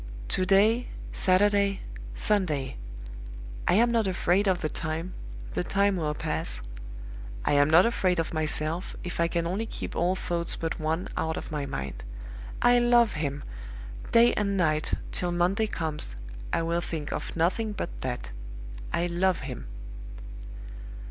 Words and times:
"To 0.29 0.47
day 0.47 0.87
Saturday 1.11 1.81
Sunday! 2.15 2.77
I 3.67 3.75
am 3.75 3.91
not 3.91 4.07
afraid 4.07 4.47
of 4.47 4.61
the 4.61 4.67
time; 4.67 5.13
the 5.53 5.63
time 5.63 5.95
will 5.95 6.15
pass. 6.15 6.59
I 7.45 7.53
am 7.53 7.69
not 7.69 7.85
afraid 7.85 8.17
of 8.19 8.33
myself, 8.33 8.95
if 9.03 9.19
I 9.19 9.27
can 9.27 9.45
only 9.45 9.67
keep 9.67 9.95
all 9.95 10.15
thoughts 10.15 10.55
but 10.55 10.79
one 10.79 11.07
out 11.17 11.37
of 11.37 11.51
my 11.51 11.67
mind. 11.67 12.03
I 12.63 12.79
love 12.79 13.13
him! 13.13 13.43
Day 14.11 14.33
and 14.33 14.57
night, 14.57 14.91
till 15.11 15.31
Monday 15.31 15.67
comes, 15.67 16.15
I 16.51 16.63
will 16.63 16.81
think 16.81 17.11
of 17.13 17.35
nothing 17.35 17.71
but 17.71 17.91
that. 18.01 18.31
I 18.91 19.05
love 19.05 19.41
him!" 19.41 19.67